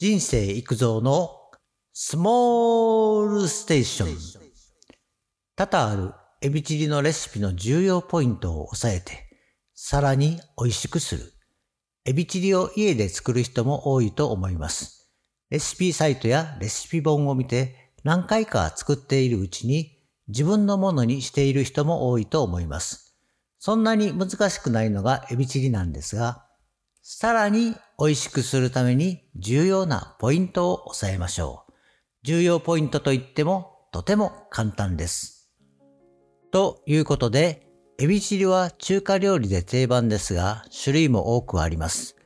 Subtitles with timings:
[0.00, 1.30] 人生育造の
[1.92, 4.18] スモールステーション。
[5.54, 9.24] 多々あるエビチリのレシピの重要ポイントを押さえて、
[9.72, 11.32] さらに美味しくする。
[12.04, 15.12] エビチリを家で作る人も多いと思います。
[15.50, 23.16] レシピサイトやレシピ本を見て何回か作っているうちに自分のものにしている人も多いと思います。
[23.60, 26.44] そんなに難しくないのがエビチリなんですが、
[27.00, 31.72] さらに美味しくするために重要なポイントを押さえましょう。
[32.24, 35.52] 重要ポイントといってもとても簡単です。
[36.50, 37.68] ということで、
[37.98, 42.16] エビチリは中華料理で定番ですが、種類も多くあります。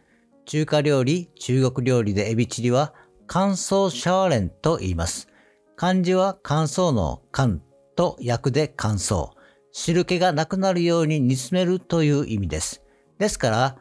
[0.47, 2.95] 中華料理、中国料理でエビチリは
[3.27, 5.29] 乾燥シャワレンと言います。
[5.77, 7.63] 漢字は乾燥の乾
[7.95, 9.33] と訳で乾燥。
[9.73, 12.83] 汁気がなくなるように煮詰めるという意味です。
[13.19, 13.77] ですから、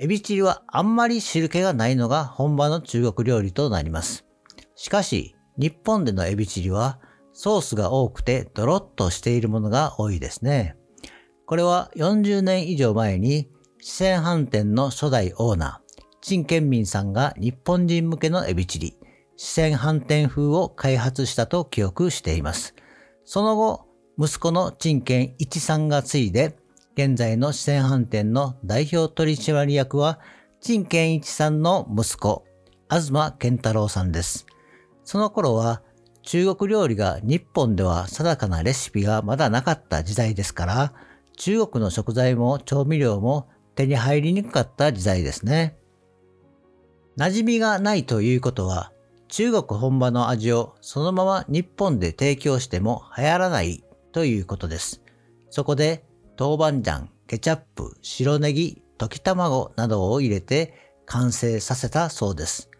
[0.00, 4.24] エビチリはあんまり汁気がないのが本場の中国料理となります。
[4.76, 7.00] しかし、日本でのエビチリは
[7.32, 10.76] ソースが多くてドロッとしているものが多いですね。
[11.46, 13.48] これは40年以上前に
[13.80, 18.96] 四川飯店の初代オーナー、陳建民さんが日本人向けのエビチリ、
[19.36, 22.76] 四川飯店風を開発したと記憶しています。
[23.24, 23.86] その後、
[24.18, 26.56] 息子の陳建一さんが継いで、
[26.98, 30.18] 現在の四川飯店の代表取締役は、
[30.60, 32.44] 陳健一さんの息子、
[32.90, 34.46] 東健太郎さんです。
[35.04, 35.80] その頃は、
[36.22, 40.92] 中国料理が日本では定かなレシピがまだなかった時代ですから、
[41.36, 45.78] 中国の食材も調味料も手に入りにくかった時代ですね。
[47.16, 48.90] 馴染みがないということは、
[49.28, 55.00] 中国本場の味をそのまま日本で提供しても流行らないということです。
[55.48, 56.07] そこで
[56.38, 60.72] 豆板醤、ケチャップ、白ネギ、溶き卵などを入れて
[61.04, 62.70] 完成させたそうです。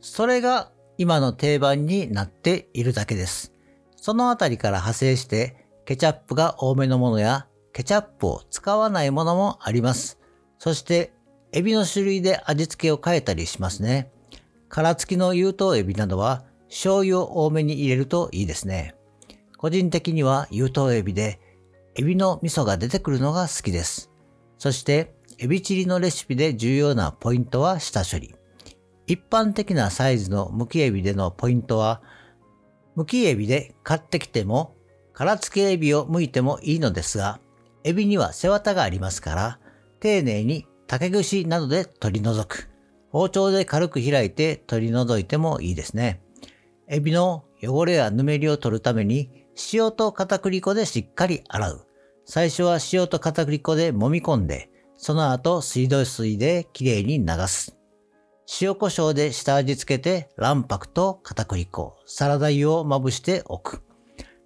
[0.00, 3.52] それが今の定番になっているだけです。
[3.94, 10.18] そのあたりから派生してケチャップが多めのものやケチャップを使わないものもあります。
[10.58, 11.12] そして
[11.52, 14.10] エビの種類で味付けを変えたりしますね。
[14.68, 18.96] 殻付きの有頭エビなどは醤油を多めに入れるといいですね。
[19.58, 21.40] 個人的には有頭エビで
[21.98, 24.10] エビの味噌が出てくるのが好きです。
[24.58, 28.34] そして、エビチリのレシピで重要なポイントは下処理。
[29.06, 32.02] 一般的なサイズの剥きエビでのポイントは、
[32.98, 34.76] 剥きエビで買ってきても、
[35.14, 37.40] 殻付きエビを剥いてもいいのですが、
[37.82, 39.58] エビには背わたがありますから、
[40.00, 42.68] 丁寧に竹串などで取り除く。
[43.10, 46.20] 包丁で軽く開いて取り除いてもいいですね。
[46.88, 51.85] エビの汚れやぬめりを取るために塩と片栗粉でしっかり洗う。
[52.28, 57.78] 最初は塩と片栗粉で揉み込んで、その後水道水できれいに流す。
[58.60, 63.82] 塩胡椒で下味付けて卵白と片栗粉、サラダ油をまぶしておく。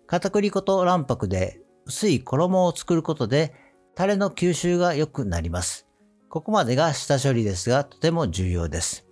[0.06, 3.54] 片栗粉と卵白で薄い衣を作ることで
[3.94, 5.86] タレの吸収が良くなります。
[6.28, 9.06] ここまでが下処理ですがとても重要です。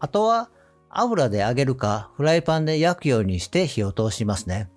[0.00, 0.50] あとは
[0.88, 4.70] 油で揚げるかフライパンで焼くようにして火を通しますね。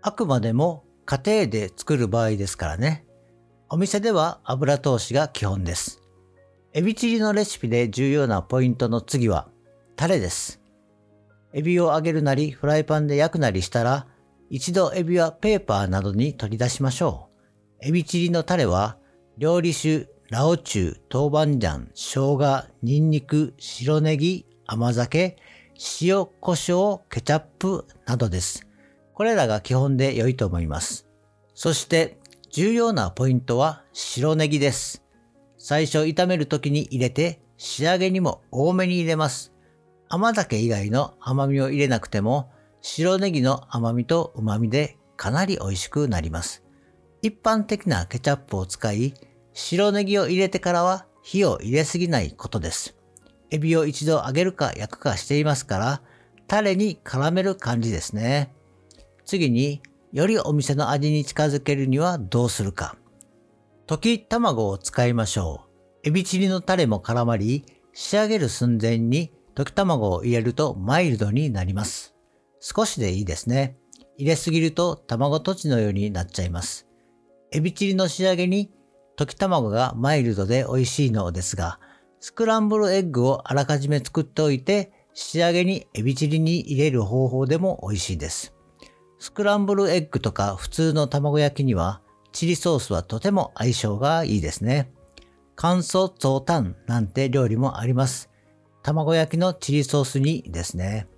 [0.00, 3.06] あくまでも家庭で作る場合ですからね。
[3.70, 6.02] お店では油通しが基本です。
[6.72, 9.48] エビチリのレシピで重要なポイントの次は、
[9.94, 10.60] タレです。
[11.54, 14.06] エビを揚げるなり、フライパンで焼くなりしたら、
[14.50, 17.28] 一度エビはペーパーなどに取り出しましょ
[17.82, 17.86] う。
[17.88, 18.98] エビチリのタレは、
[19.38, 25.36] 料理酒、ラオチュウ、豆板醤、生姜、ニンニク、白ネギ、甘酒、
[26.02, 28.66] 塩、胡椒、ケチャップなどです。
[29.16, 31.08] これらが基本で良いと思います。
[31.54, 32.18] そして
[32.50, 35.02] 重要なポイントは白ネギです。
[35.56, 39.54] 最初炒める時に入れて仕上げにも多めに入れます。
[40.10, 42.50] 甘酒以外の甘みを入れなくても
[42.82, 46.62] 白ネギの甘みと旨みでかなり美味しくなります。
[47.22, 49.14] 一般的なケチャップを使い
[49.54, 52.98] 白ネギを入れてからは火を入れすぎないことです。
[53.50, 56.02] エビを一度揚げるか焼くかしていますから
[56.48, 58.52] タレに絡める感じですね。
[59.26, 59.82] 次に
[60.12, 62.96] よりお店の味に近づけるにはどうするか。
[63.86, 65.66] 溶き卵を使いましょ
[66.04, 66.08] う。
[66.08, 72.14] エビチリのタレも絡まり、仕上げる寸前に溶き卵を入れるとマイルドになります。
[72.60, 73.76] 少しでいいですね。
[74.16, 76.86] 入れすぎると卵とちのようになっちゃいます。
[77.52, 78.70] エビチリの仕上げに
[79.18, 81.80] 溶き卵がマイルドで美味しいのですが、
[82.20, 88.55] スクランブルエッグをあらかじめ作っておいて仕上げにエビチリに入れる方法でも美味しいです。
[89.18, 92.00] スクランブルエッグとか普通の卵焼きには
[92.32, 94.92] チリソースはとても相性がいいですね。
[95.54, 98.30] 乾燥ゾウタンなんて料理もあります。
[98.82, 101.08] 卵焼きのチリソース煮ですね。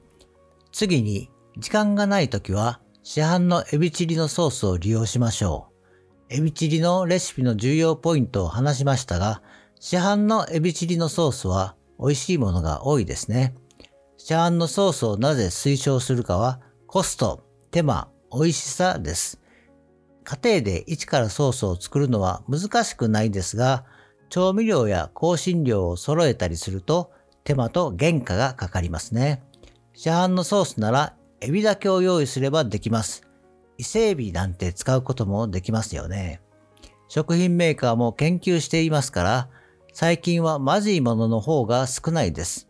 [0.71, 1.29] 次に、
[1.59, 5.69] 時間がない時は市販のエビチリのソースを利用しましょ
[6.31, 6.35] う。
[6.35, 9.43] エビチリのレシピの重要ポイントを話しましたが、
[9.81, 13.57] 市販のエビチリのソースは美味しいものが多いですね。
[14.19, 19.41] 市販のソースをなぜ推奨するかはコスト、手間、美味しさです。
[20.25, 23.85] 家庭で一からソースを作るのは難しくないですが、
[24.31, 27.13] 調味料や香辛料を揃えたりすると
[27.45, 29.43] 手間と原価がかかりますね。
[29.93, 33.23] 市販のソースならエビだけを用意すればできます。
[33.77, 36.41] 伊勢エビなんて使うこともできますよね。
[37.09, 39.49] 食品メーカーも研究していますから、
[39.93, 42.69] 最近はまずいものの方が少ないです。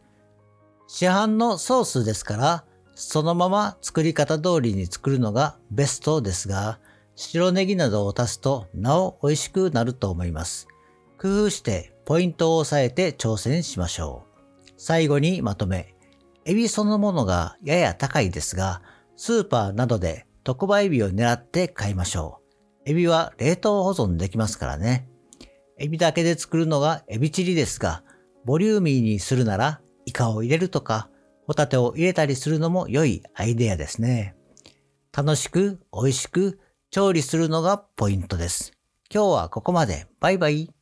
[0.86, 2.64] 市販のソースですから、
[3.00, 6.80] そのまま作り方通りに作るのがベストですが、
[7.14, 10.66] 白ネギなどを足すとなお美味しくなると思います。
[11.16, 14.24] 工夫してポイントを押さえて挑戦しましょ
[14.66, 14.72] う。
[14.76, 15.94] 最後にまとめ。
[16.44, 18.82] エビそのものがやや高いですが、
[19.14, 22.40] スーパーなどで特売エビを狙って買いましょ
[22.84, 22.90] う。
[22.90, 25.08] エビは冷凍保存できますからね。
[25.78, 28.02] エビだけで作るのがエビチリですが、
[28.44, 31.10] ボリューミーにするならイカを入れるとか、
[31.48, 34.36] ホタテを入れたりするのも良いアイデアですね。
[35.16, 36.60] 楽しく美味しく
[36.90, 38.72] 調理するのがポイントです。
[39.10, 40.04] 今日はここまで。
[40.20, 40.77] バイバイ。